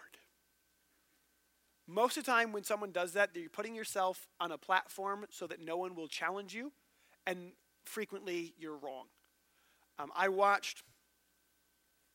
[1.86, 5.46] Most of the time, when someone does that, you're putting yourself on a platform so
[5.46, 6.72] that no one will challenge you,
[7.26, 7.52] and
[7.84, 9.04] frequently you're wrong.
[9.98, 10.82] Um, I watched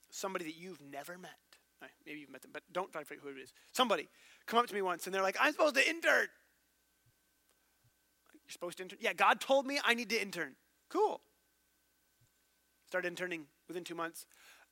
[0.09, 1.48] somebody that you've never met
[2.05, 3.53] maybe you've met them, but don't try to figure who it is.
[3.71, 4.07] Somebody
[4.45, 6.27] come up to me once and they're like, I'm supposed to intern.
[8.33, 8.99] You're supposed to intern?
[9.01, 10.55] Yeah, God told me I need to intern.
[10.89, 11.21] Cool.
[12.87, 14.25] Start interning within two months.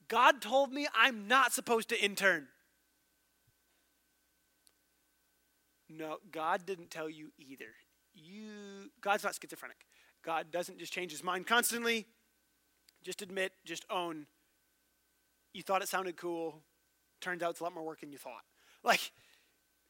[0.07, 2.47] God told me I'm not supposed to intern.
[5.89, 7.75] No, God didn't tell you either.
[8.13, 9.85] You God's not schizophrenic.
[10.23, 12.07] God doesn't just change his mind constantly.
[13.03, 14.25] Just admit, just own.
[15.53, 16.63] You thought it sounded cool.
[17.21, 18.43] Turns out it's a lot more work than you thought.
[18.83, 19.11] Like,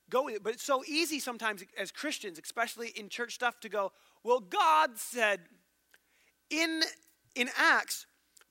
[0.09, 0.43] go with it.
[0.43, 3.91] But it's so easy sometimes as Christians, especially in church stuff, to go,
[4.23, 5.41] well, God said
[6.49, 6.81] in,
[7.35, 8.05] in Acts,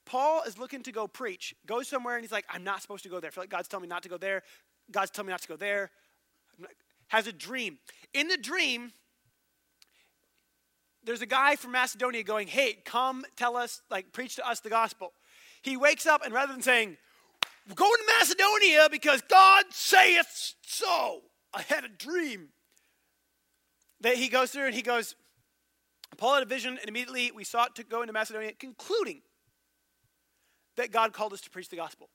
[0.04, 3.08] Paul is looking to go preach, goes somewhere, and he's like, I'm not supposed to
[3.08, 3.28] go there.
[3.28, 4.42] I feel like God's telling me not to go there.
[4.90, 5.90] God's telling me not to go there.
[7.08, 7.78] Has a dream.
[8.14, 8.92] In the dream,
[11.04, 14.70] there's a guy from Macedonia going, Hey, come tell us, like, preach to us the
[14.70, 15.12] gospel.
[15.62, 16.96] He wakes up, and rather than saying,
[17.74, 21.22] going to Macedonia because God saith so.
[21.52, 22.48] I had a dream.
[24.02, 25.14] That he goes through and he goes,
[26.16, 29.22] Paul had a vision, and immediately we sought to go into Macedonia, concluding
[30.76, 32.08] that God called us to preach the gospel.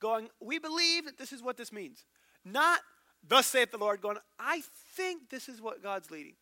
[0.00, 2.04] Going, we believe that this is what this means.
[2.44, 2.80] Not,
[3.26, 4.62] thus saith the Lord, going, I
[4.96, 6.34] think this is what God's leading.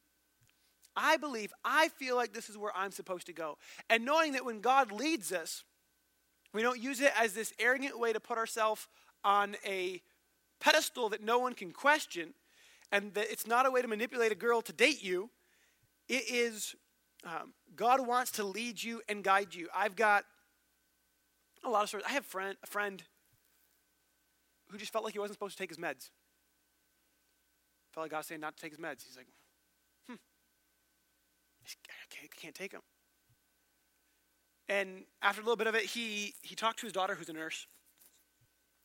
[0.97, 3.59] I believe, I feel like this is where I'm supposed to go.
[3.89, 5.65] And knowing that when God leads us,
[6.53, 8.89] we don't use it as this arrogant way to put ourselves
[9.25, 10.03] on a
[10.61, 12.35] pedestal that no one can question,
[12.93, 15.31] and that it's not a way to manipulate a girl to date you.
[16.09, 16.75] It is
[17.25, 19.69] um, God wants to lead you and guide you.
[19.75, 20.25] I've got
[21.65, 22.07] a lot of stories.
[22.09, 23.03] I have friend, a friend
[24.71, 26.11] who just felt like he wasn't supposed to take his meds.
[27.93, 29.05] Felt like God saying not to take his meds.
[29.07, 29.27] He's like,
[30.09, 30.15] hmm,
[31.65, 32.83] I can't take them.
[34.71, 37.33] And after a little bit of it, he, he talked to his daughter, who's a
[37.33, 37.67] nurse.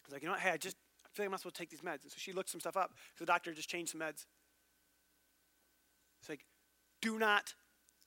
[0.03, 0.41] He's like, you know what?
[0.41, 2.01] Hey, I just I feel like I'm not supposed to take these meds.
[2.01, 2.91] And so she looked some stuff up.
[3.15, 4.25] So The doctor just changed some meds.
[6.19, 6.43] It's like,
[7.01, 7.53] do not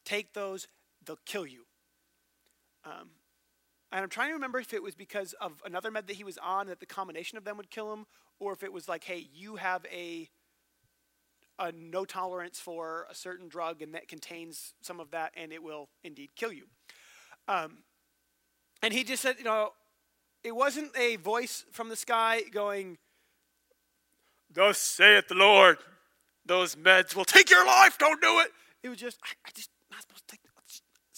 [0.04, 0.66] take those.
[1.06, 1.66] They'll kill you.
[2.84, 3.10] Um,
[3.92, 6.36] and I'm trying to remember if it was because of another med that he was
[6.38, 8.06] on that the combination of them would kill him,
[8.40, 10.28] or if it was like, hey, you have a
[11.60, 15.60] a no tolerance for a certain drug and that contains some of that and it
[15.60, 16.66] will indeed kill you.
[17.48, 17.78] Um,
[18.82, 19.70] and he just said, you know,
[20.44, 22.98] it wasn't a voice from the sky going,
[24.52, 25.78] Thus saith the Lord,
[26.46, 28.48] those meds will take your life, don't do it.
[28.82, 30.40] It was just, I, I just not supposed to take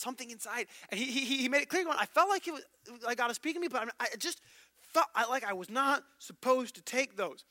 [0.01, 0.67] something inside.
[0.89, 2.63] And he, he, he made it clear, going, I felt like it was
[3.05, 4.41] like God was speaking to me, but I, I just
[4.81, 7.45] felt like I was not supposed to take those.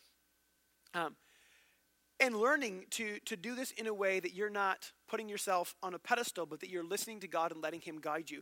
[0.93, 1.15] Um,
[2.19, 5.93] and learning to, to do this in a way that you're not putting yourself on
[5.93, 8.41] a pedestal, but that you're listening to God and letting Him guide you.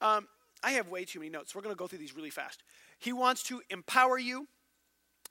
[0.00, 0.28] Um,
[0.62, 1.54] I have way too many notes.
[1.54, 2.62] We're going to go through these really fast.
[2.98, 4.46] He wants to empower you.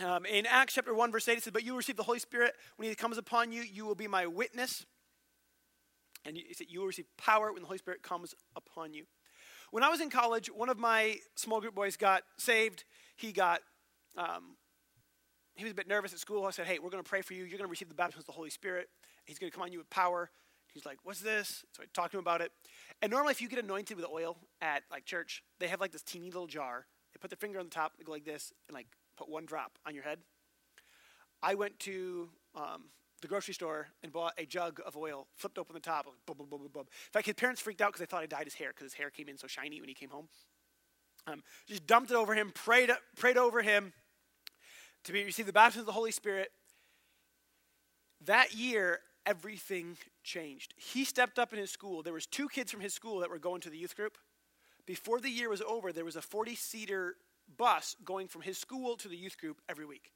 [0.03, 2.55] Um, in Acts chapter 1, verse 8, it says, But you receive the Holy Spirit
[2.77, 3.61] when He comes upon you.
[3.61, 4.85] You will be my witness.
[6.25, 9.05] And you, you will receive power when the Holy Spirit comes upon you.
[9.71, 12.83] When I was in college, one of my small group boys got saved.
[13.15, 13.61] He got,
[14.17, 14.55] um,
[15.55, 16.45] he was a bit nervous at school.
[16.45, 17.43] I said, hey, we're going to pray for you.
[17.43, 18.89] You're going to receive the baptism of the Holy Spirit.
[19.25, 20.31] He's going to come on you with power.
[20.73, 21.63] He's like, what's this?
[21.71, 22.51] So I talked to him about it.
[23.01, 26.01] And normally, if you get anointed with oil at like church, they have like this
[26.01, 26.87] teeny little jar.
[27.13, 29.45] They put their finger on the top, they go like this, and like put one
[29.45, 30.19] drop on your head.
[31.43, 32.85] I went to um,
[33.21, 36.37] the grocery store and bought a jug of oil, flipped open the top, boom.
[36.41, 38.93] In fact, his parents freaked out because they thought I dyed his hair because his
[38.93, 40.27] hair came in so shiny when he came home.
[41.27, 43.93] Um, just dumped it over him, prayed, prayed over him
[45.03, 46.51] to be, receive the baptism of the Holy Spirit.
[48.25, 50.73] That year, everything changed.
[50.77, 52.03] He stepped up in his school.
[52.03, 54.17] There was two kids from his school that were going to the youth group.
[54.85, 57.15] Before the year was over, there was a 40-seater
[57.57, 60.11] bus going from his school to the youth group every week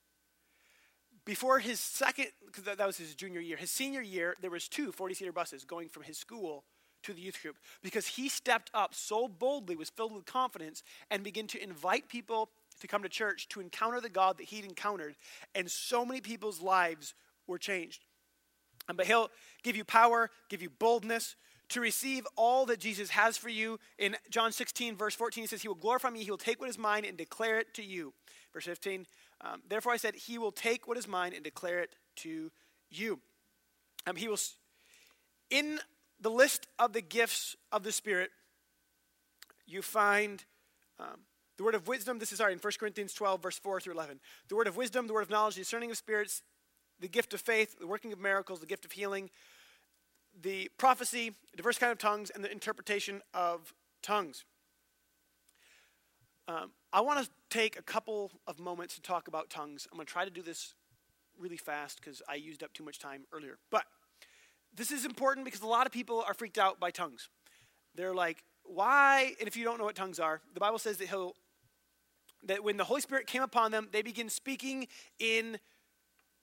[1.27, 4.93] before his second because that, was his junior year his senior year there was two
[4.93, 6.63] 40-seater buses going from his school
[7.03, 11.23] to the youth group because he stepped up so boldly was filled with confidence and
[11.23, 12.49] began to invite people
[12.81, 15.15] to come to church to encounter the god that he'd encountered
[15.55, 17.13] and so many people's lives
[17.47, 18.05] were changed.
[18.93, 19.29] But he'll
[19.63, 21.35] give you power give you boldness
[21.69, 23.79] to receive all that jesus has for you.
[23.97, 26.69] In john 16 verse 14 he says he will glorify me he will take what
[26.69, 28.13] is mine and declare it to you.
[28.53, 29.05] Verse 15
[29.41, 32.51] um, Therefore, I said, He will take what is mine and declare it to
[32.89, 33.19] you.
[34.05, 34.39] Um, he will,
[35.49, 35.79] in
[36.19, 38.31] the list of the gifts of the Spirit,
[39.65, 40.43] you find
[40.99, 41.21] um,
[41.57, 42.19] the word of wisdom.
[42.19, 44.19] This is sorry in 1 Corinthians 12, verse 4 through 11.
[44.47, 46.43] The word of wisdom, the word of knowledge, the discerning of spirits,
[46.99, 49.29] the gift of faith, the working of miracles, the gift of healing,
[50.39, 54.45] the prophecy, diverse kind of tongues, and the interpretation of tongues.
[56.47, 59.87] Um, I want to take a couple of moments to talk about tongues.
[59.91, 60.75] I'm going to try to do this
[61.37, 63.57] really fast because I used up too much time earlier.
[63.69, 63.83] But
[64.73, 67.29] this is important because a lot of people are freaked out by tongues.
[67.95, 69.33] They're like, why?
[69.39, 71.35] And if you don't know what tongues are, the Bible says that he'll
[72.43, 74.87] that when the Holy Spirit came upon them, they begin speaking
[75.19, 75.59] in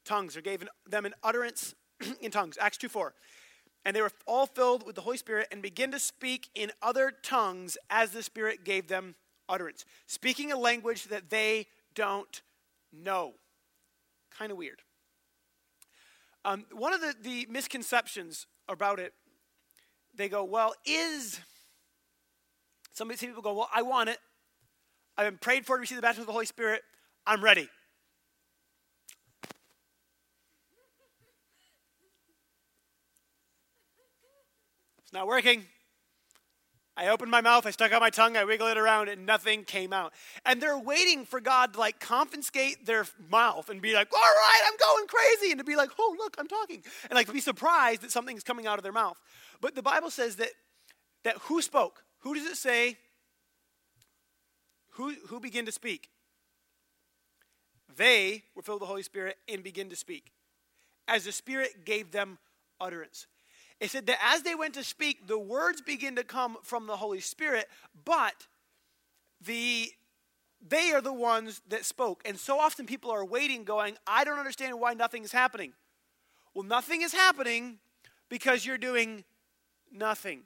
[0.04, 1.74] tongues or gave them an utterance
[2.20, 2.56] in tongues.
[2.60, 3.14] Acts 2 4.
[3.84, 7.12] And they were all filled with the Holy Spirit and began to speak in other
[7.22, 9.14] tongues as the Spirit gave them
[9.48, 12.42] utterance, speaking a language that they don't
[12.92, 13.34] know.
[14.36, 14.80] Kind of weird.
[16.46, 19.14] Um, one of the, the misconceptions about it,
[20.14, 21.40] they go, well, is.
[22.92, 24.18] Some people go, well, I want it.
[25.16, 26.82] I've been prayed for to receive the baptism of the Holy Spirit.
[27.26, 27.68] I'm ready.
[35.02, 35.64] It's not working.
[36.96, 39.64] I opened my mouth, I stuck out my tongue, I wiggled it around, and nothing
[39.64, 40.12] came out.
[40.46, 44.60] And they're waiting for God to like confiscate their mouth and be like, all right,
[44.64, 45.50] I'm going crazy.
[45.50, 46.84] And to be like, oh, look, I'm talking.
[47.10, 49.20] And like to be surprised that something's coming out of their mouth.
[49.60, 50.50] But the Bible says that,
[51.24, 52.04] that who spoke?
[52.20, 52.96] Who does it say?
[54.94, 56.10] Who, who began to speak?
[57.96, 60.32] They were filled with the Holy Spirit and began to speak
[61.06, 62.38] as the Spirit gave them
[62.80, 63.26] utterance.
[63.80, 66.96] It said that as they went to speak, the words begin to come from the
[66.96, 67.68] Holy Spirit,
[68.04, 68.46] but
[69.44, 69.90] the
[70.66, 72.22] they are the ones that spoke.
[72.24, 75.74] And so often people are waiting, going, I don't understand why nothing is happening.
[76.54, 77.78] Well, nothing is happening
[78.30, 79.24] because you're doing
[79.92, 80.44] nothing.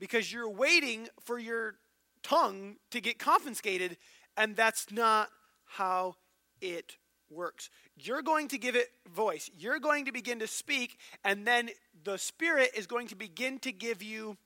[0.00, 1.76] Because you're waiting for your
[2.22, 3.96] tongue to get confiscated,
[4.36, 5.28] and that's not
[5.66, 6.16] how
[6.60, 6.96] it
[7.30, 7.70] works.
[7.96, 9.50] You're going to give it voice.
[9.56, 11.70] You're going to begin to speak, and then
[12.04, 14.36] the Spirit is going to begin to give you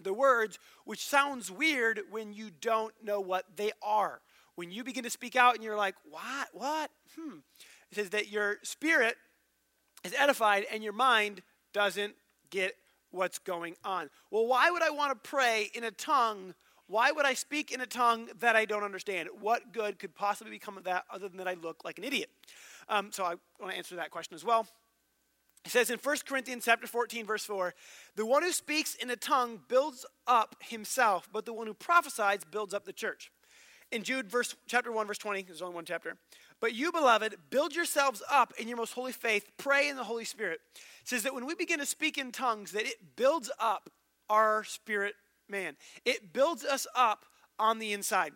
[0.00, 4.20] the words, which sounds weird when you don't know what they are.
[4.54, 6.48] When you begin to speak out and you're like, what?
[6.52, 6.90] What?
[7.18, 7.38] Hmm.
[7.90, 9.16] It says that your spirit
[10.04, 12.14] is edified and your mind doesn't
[12.50, 12.74] get
[13.10, 14.10] what's going on.
[14.30, 16.54] Well, why would I want to pray in a tongue
[16.86, 19.28] why would I speak in a tongue that I don't understand?
[19.40, 22.30] What good could possibly become of that other than that I look like an idiot?
[22.88, 24.66] Um, so I want to answer that question as well.
[25.64, 27.74] It says in 1 Corinthians chapter 14, verse 4,
[28.16, 32.40] the one who speaks in a tongue builds up himself, but the one who prophesies
[32.44, 33.30] builds up the church.
[33.90, 36.16] In Jude verse chapter 1, verse 20, there's only one chapter.
[36.60, 40.24] But you, beloved, build yourselves up in your most holy faith, pray in the Holy
[40.24, 40.60] Spirit.
[40.74, 43.88] It says that when we begin to speak in tongues, that it builds up
[44.28, 45.14] our spirit
[45.48, 45.76] man.
[46.04, 47.24] It builds us up
[47.58, 48.32] on the inside.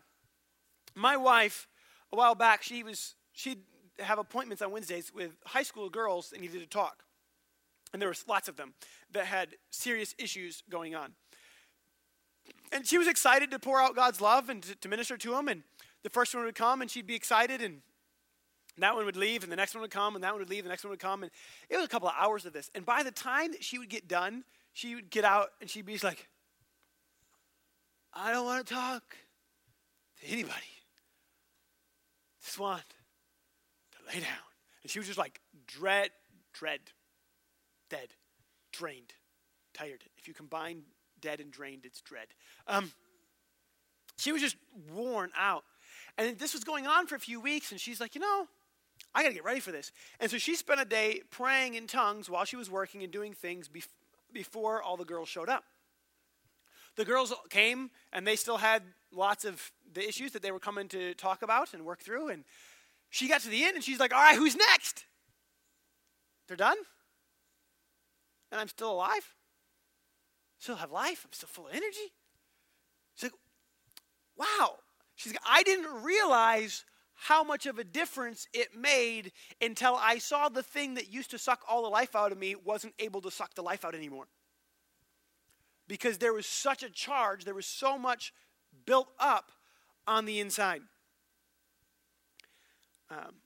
[0.95, 1.69] My wife,
[2.13, 3.61] a while back, she was she'd
[4.01, 7.05] have appointments on Wednesdays with high school girls that needed to talk.
[7.93, 8.75] And there was lots of them
[9.13, 11.15] that had serious issues going on.
[12.71, 15.49] And she was excited to pour out God's love and to, to minister to them.
[15.49, 15.63] And
[16.03, 17.81] the first one would come and she'd be excited and
[18.77, 20.65] that one would leave and the next one would come and that one would leave,
[20.65, 21.23] the next one would come.
[21.23, 21.33] And
[21.69, 22.71] it was a couple of hours of this.
[22.75, 25.87] And by the time that she would get done, she would get out and she'd
[25.87, 26.29] be like,
[28.13, 29.17] I don't want to talk
[30.21, 30.55] to anybody.
[32.45, 32.83] Just want
[33.93, 34.31] to lay down.
[34.83, 36.11] And she was just like dread,
[36.53, 36.81] dread,
[37.91, 38.09] dead,
[38.73, 39.13] drained,
[39.75, 40.03] tired.
[40.17, 40.83] If you combine
[41.21, 42.29] dead and drained, it's dread.
[42.67, 42.91] Um,
[44.17, 44.57] she was just
[44.93, 45.65] worn out.
[46.17, 48.49] And this was going on for a few weeks, and she's like, you know,
[49.15, 49.93] I got to get ready for this.
[50.21, 53.33] And so she spent a day praying in tongues while she was working and doing
[53.33, 53.87] things bef-
[54.33, 55.65] before all the girls showed up.
[56.99, 58.83] The girls came, and they still had
[59.13, 62.31] lots of the issues that they were coming to talk about and work through.
[62.31, 62.43] And
[63.09, 65.05] she got to the end, and she's like, all right, who's next?
[66.49, 66.77] They're done?
[68.51, 69.33] And I'm still alive?
[70.59, 71.25] Still have life?
[71.25, 72.13] I'm still full of energy?
[73.15, 73.41] She's like,
[74.37, 74.79] wow.
[75.15, 76.85] She's like, I didn't realize
[77.15, 79.31] how much of a difference it made
[79.63, 82.57] until I saw the thing that used to suck all the life out of me
[82.57, 84.27] wasn't able to suck the life out anymore.
[85.89, 88.33] Because there was such a charge, there was so much
[88.87, 89.51] built up
[90.07, 90.83] on the inside.
[93.11, 93.37] Um,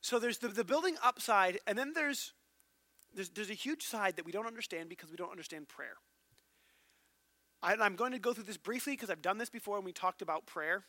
[0.00, 2.32] so there's the, the building upside, and then there's,
[3.14, 5.94] there's, there's a huge side that we don't understand because we don't understand prayer.
[7.62, 9.92] I, I'm going to go through this briefly because I've done this before and we
[9.92, 10.84] talked about prayer.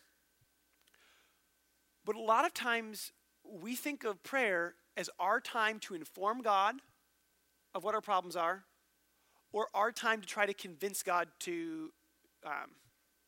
[2.03, 3.11] But a lot of times
[3.43, 6.75] we think of prayer as our time to inform God
[7.75, 8.65] of what our problems are,
[9.53, 11.91] or our time to try to convince God to,
[12.45, 12.71] um,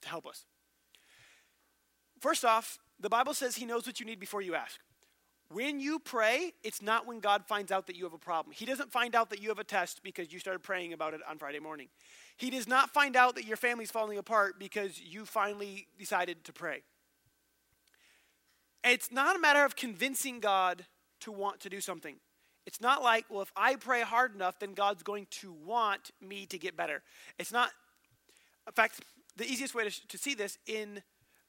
[0.01, 0.45] to help us.
[2.19, 4.79] First off, the Bible says He knows what you need before you ask.
[5.49, 8.53] When you pray, it's not when God finds out that you have a problem.
[8.53, 11.21] He doesn't find out that you have a test because you started praying about it
[11.29, 11.88] on Friday morning.
[12.35, 16.53] He does not find out that your family's falling apart because you finally decided to
[16.53, 16.81] pray.
[18.83, 20.85] It's not a matter of convincing God
[21.21, 22.15] to want to do something.
[22.65, 26.45] It's not like, well, if I pray hard enough, then God's going to want me
[26.47, 27.04] to get better.
[27.38, 27.69] It's not,
[28.67, 29.01] in fact,
[29.38, 31.04] the easiest way to, to see this in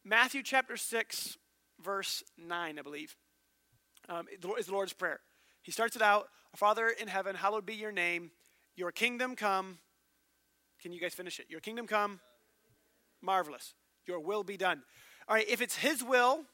[0.04, 1.38] Matthew chapter 6,
[1.82, 3.16] verse 9, I believe,
[4.08, 4.26] um,
[4.58, 5.20] is the Lord's Prayer.
[5.62, 8.30] He starts it out Father in heaven, hallowed be your name,
[8.76, 9.78] your kingdom come.
[10.80, 11.46] Can you guys finish it?
[11.48, 12.20] Your kingdom come.
[13.20, 13.74] Marvelous.
[14.06, 14.82] Your will be done.
[15.28, 16.44] All right, if it's His will,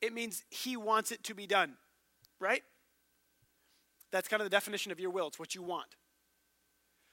[0.00, 1.74] it means he wants it to be done,
[2.40, 2.62] right?
[4.10, 5.28] That's kind of the definition of your will.
[5.28, 5.96] It's what you want.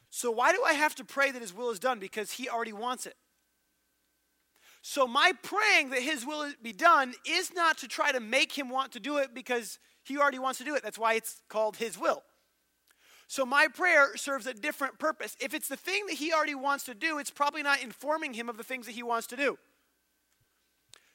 [0.10, 2.00] So, why do I have to pray that his will is done?
[2.00, 3.16] Because he already wants it.
[4.82, 8.70] So, my praying that his will be done is not to try to make him
[8.70, 10.84] want to do it because he already wants to do it.
[10.84, 12.24] That's why it's called his will.
[13.28, 15.36] So, my prayer serves a different purpose.
[15.42, 18.48] If it's the thing that he already wants to do, it's probably not informing him
[18.48, 19.58] of the things that he wants to do.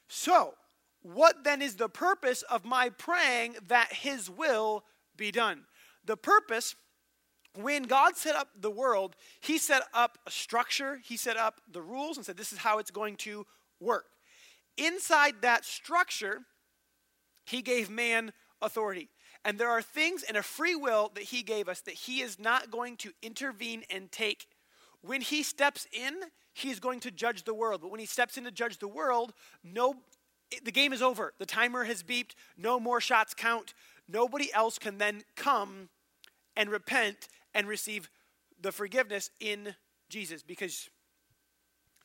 [0.09, 0.53] So,
[1.01, 4.83] what then is the purpose of my praying that His will
[5.15, 5.63] be done?
[6.05, 6.75] The purpose,
[7.59, 11.81] when God set up the world, He set up a structure, He set up the
[11.81, 13.45] rules, and said, This is how it's going to
[13.79, 14.05] work.
[14.77, 16.41] Inside that structure,
[17.45, 19.09] He gave man authority.
[19.43, 22.37] And there are things in a free will that He gave us that He is
[22.37, 24.45] not going to intervene and take.
[25.01, 26.13] When He steps in,
[26.53, 27.81] He is going to judge the world.
[27.81, 29.33] But when He steps in to judge the world,
[29.63, 29.95] no
[30.63, 31.33] the game is over.
[31.39, 32.35] The timer has beeped.
[32.57, 33.73] No more shots count.
[34.07, 35.89] Nobody else can then come
[36.55, 38.09] and repent and receive
[38.59, 39.75] the forgiveness in
[40.09, 40.89] Jesus because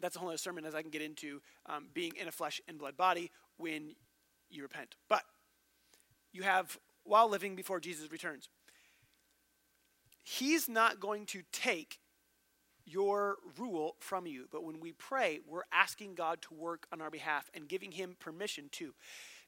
[0.00, 2.60] that's a whole other sermon as I can get into um, being in a flesh
[2.68, 3.94] and blood body when
[4.50, 4.94] you repent.
[5.08, 5.22] But
[6.32, 8.48] you have while living before Jesus returns.
[10.22, 11.98] He's not going to take
[12.86, 14.46] your rule from you.
[14.50, 18.16] But when we pray, we're asking God to work on our behalf and giving Him
[18.18, 18.94] permission to.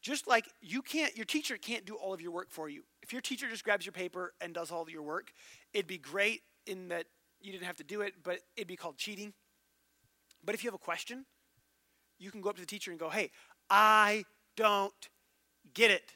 [0.03, 2.83] Just like you can't, your teacher can't do all of your work for you.
[3.03, 5.33] If your teacher just grabs your paper and does all your work,
[5.73, 7.07] it'd be great in that
[7.41, 9.33] you didn't have to do it, but it'd be called cheating.
[10.45, 11.25] But if you have a question,
[12.19, 13.31] you can go up to the teacher and go, hey,
[13.71, 14.25] I
[14.57, 14.93] don't
[15.75, 16.13] get it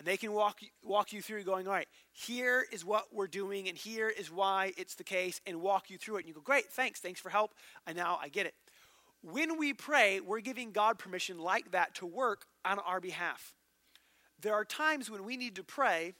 [0.00, 3.68] and they can walk walk you through going all right here is what we're doing
[3.68, 6.20] and here is why it's the case and walk you through it.
[6.20, 7.54] And you go great thanks thanks for help.
[7.86, 8.54] And now i get it.
[9.22, 13.54] When we pray we're giving god permission like that to work on our behalf.
[14.40, 16.14] There are times when we need to pray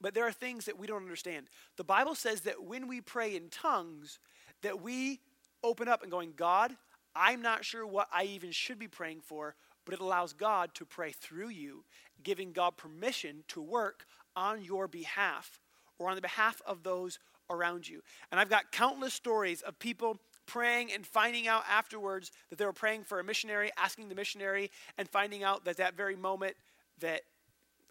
[0.00, 1.46] but there are things that we don't understand.
[1.76, 4.18] The bible says that when we pray in tongues
[4.62, 5.20] that we
[5.62, 6.76] open up and going god
[7.14, 9.54] i'm not sure what i even should be praying for
[9.84, 11.84] but it allows god to pray through you
[12.22, 14.06] giving God permission to work
[14.36, 15.60] on your behalf
[15.98, 17.18] or on the behalf of those
[17.50, 18.02] around you.
[18.30, 22.72] And I've got countless stories of people praying and finding out afterwards that they were
[22.72, 26.56] praying for a missionary, asking the missionary, and finding out that that very moment
[27.00, 27.22] that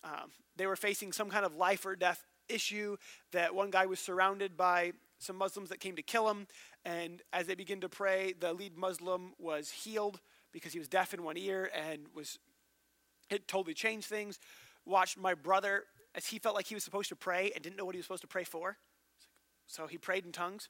[0.04, 2.98] um, they were facing some kind of life or death issue.
[3.32, 6.48] That one guy was surrounded by some Muslims that came to kill him.
[6.84, 10.20] And as they began to pray, the lead Muslim was healed
[10.52, 12.40] because he was deaf in one ear and was
[13.30, 14.40] it totally changed things.
[14.86, 15.86] Watched my brother
[16.16, 18.06] as he felt like he was supposed to pray and didn't know what he was
[18.06, 18.78] supposed to pray for.
[19.68, 20.70] So he prayed in tongues.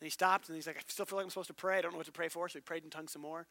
[0.00, 1.78] And he stopped and he's like, I still feel like I'm supposed to pray.
[1.78, 2.48] I don't know what to pray for.
[2.48, 3.46] So he prayed in tongues some more.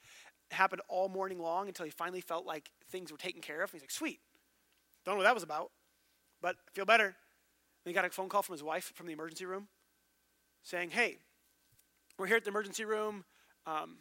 [0.51, 3.71] It happened all morning long until he finally felt like things were taken care of.
[3.71, 4.19] And he's like, sweet.
[5.05, 5.71] Don't know what that was about,
[6.41, 7.15] but I feel better.
[7.83, 9.67] Then he got a phone call from his wife from the emergency room
[10.63, 11.17] saying, hey,
[12.17, 13.25] we're here at the emergency room.
[13.65, 13.97] Um,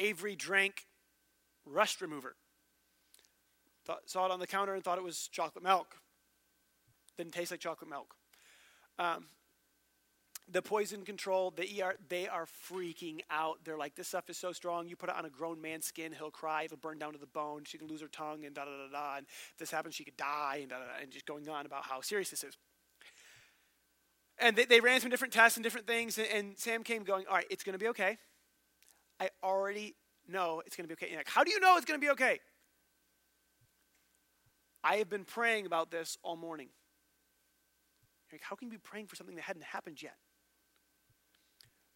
[0.00, 0.86] Avery drank
[1.64, 2.34] rust remover.
[3.84, 5.96] Thought, saw it on the counter and thought it was chocolate milk.
[7.16, 8.14] Didn't taste like chocolate milk.
[8.98, 9.26] Um,
[10.50, 13.58] the poison control, the ER, they are freaking out.
[13.64, 14.88] They're like, this stuff is so strong.
[14.88, 17.26] You put it on a grown man's skin, he'll cry, it'll burn down to the
[17.26, 17.62] bone.
[17.64, 19.16] She can lose her tongue, and da da da da.
[19.18, 21.66] And if this happens, she could die, and da da, da and just going on
[21.66, 22.56] about how serious this is.
[24.38, 27.26] And they, they ran some different tests and different things, and, and Sam came going,
[27.28, 28.18] all right, it's going to be okay.
[29.20, 29.94] I already
[30.26, 31.14] know it's going to be okay.
[31.14, 32.40] Like, how do you know it's going to be okay?
[34.82, 36.68] I have been praying about this all morning.
[38.32, 40.16] Like, how can you be praying for something that hadn't happened yet?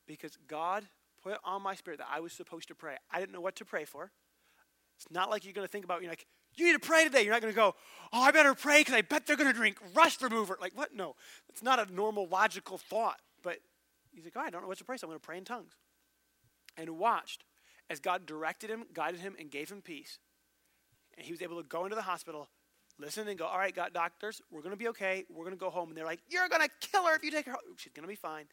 [0.06, 0.84] Because God
[1.22, 2.96] put on my spirit that I was supposed to pray.
[3.10, 4.10] I didn't know what to pray for.
[4.96, 7.22] It's not like you're going to think about, you're like, you need to pray today.
[7.22, 7.74] You're not going to go,
[8.12, 10.58] oh, I better pray because I bet they're going to drink rust remover.
[10.60, 10.94] Like, what?
[10.94, 11.16] No.
[11.48, 13.18] It's not a normal logical thought.
[13.42, 13.58] But
[14.12, 15.44] he's like, oh, I don't know what to pray, so I'm going to pray in
[15.44, 15.72] tongues.
[16.76, 17.44] And watched
[17.88, 20.18] as God directed him, guided him, and gave him peace.
[21.16, 22.48] And he was able to go into the hospital,
[22.98, 25.24] listen, and go, all right, got doctors, we're going to be okay.
[25.30, 25.90] We're going to go home.
[25.90, 27.76] And they're like, you're going to kill her if you take her home.
[27.76, 28.46] She's going to be fine.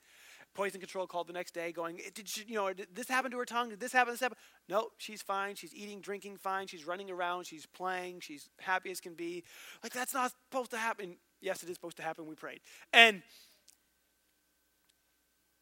[0.53, 3.45] Poison control called the next day, going, did she, you know, this happen to her
[3.45, 3.69] tongue?
[3.69, 4.13] Did this happen?
[4.13, 4.37] This happen?
[4.67, 5.55] No, she's fine.
[5.55, 6.67] She's eating, drinking fine.
[6.67, 7.45] She's running around.
[7.45, 8.19] She's playing.
[8.19, 9.45] She's happy as can be.
[9.81, 11.15] Like that's not supposed to happen.
[11.39, 12.27] Yes, it is supposed to happen.
[12.27, 12.59] We prayed,
[12.91, 13.23] and it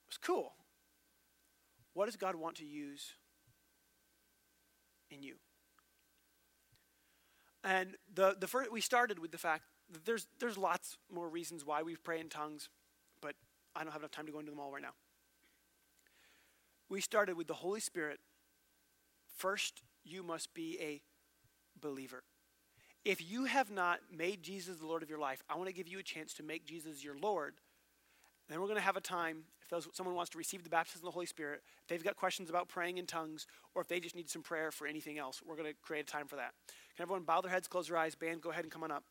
[0.09, 0.53] was cool.
[1.99, 3.15] What does God want to use
[5.11, 5.35] in you?
[7.61, 11.65] And the the first we started with the fact that there's there's lots more reasons
[11.65, 12.69] why we pray in tongues,
[13.21, 13.35] but
[13.75, 14.93] I don't have enough time to go into them all right now.
[16.87, 18.21] We started with the Holy Spirit.
[19.35, 21.01] First, you must be a
[21.85, 22.23] believer.
[23.03, 25.89] If you have not made Jesus the Lord of your life, I want to give
[25.89, 27.55] you a chance to make Jesus your Lord.
[28.47, 31.01] then we're going to have a time, if those, someone wants to receive the baptism
[31.01, 33.45] of the Holy Spirit, if they've got questions about praying in tongues,
[33.75, 36.11] or if they just need some prayer for anything else, we're going to create a
[36.11, 36.53] time for that.
[36.95, 38.15] Can everyone bow their heads, close their eyes?
[38.15, 39.03] Band, go ahead and come on up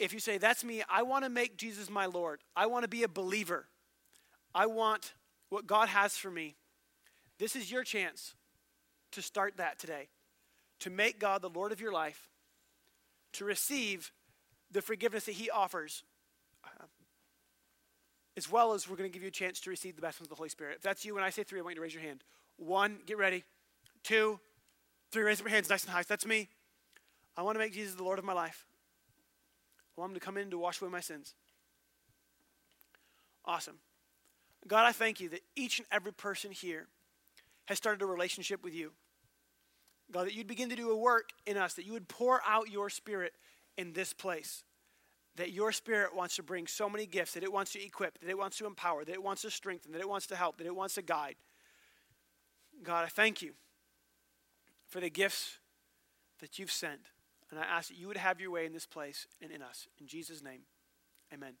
[0.00, 2.88] if you say, That's me, I want to make Jesus my Lord, I want to
[2.88, 3.66] be a believer,
[4.54, 5.12] I want
[5.50, 6.56] what God has for me,
[7.38, 8.34] this is your chance
[9.12, 10.08] to start that today.
[10.80, 12.30] To make God the Lord of your life,
[13.34, 14.12] to receive
[14.70, 16.04] the forgiveness that He offers,
[16.64, 16.86] uh,
[18.40, 20.30] as well as we're going to give you a chance to receive the baptism of
[20.30, 20.76] the Holy Spirit.
[20.76, 22.24] If that's you, when I say three, I want you to raise your hand.
[22.56, 23.44] One, get ready.
[24.02, 24.40] Two,
[25.10, 26.02] three, raise your hands nice and high.
[26.08, 26.48] That's me.
[27.36, 28.64] I want to make Jesus the Lord of my life.
[29.94, 31.34] I want him to come in to wash away my sins.
[33.44, 33.76] Awesome.
[34.66, 36.86] God, I thank you that each and every person here
[37.66, 38.92] has started a relationship with you.
[40.10, 42.70] God, that you'd begin to do a work in us, that you would pour out
[42.70, 43.34] your spirit
[43.76, 44.64] in this place.
[45.36, 48.28] That your spirit wants to bring so many gifts, that it wants to equip, that
[48.28, 50.66] it wants to empower, that it wants to strengthen, that it wants to help, that
[50.66, 51.36] it wants to guide.
[52.82, 53.52] God, I thank you
[54.88, 55.58] for the gifts
[56.40, 57.00] that you've sent.
[57.50, 59.88] And I ask that you would have your way in this place and in us.
[60.00, 60.60] In Jesus' name,
[61.32, 61.54] amen.